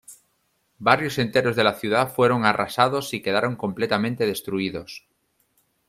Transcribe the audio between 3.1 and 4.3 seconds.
y quedaron completamente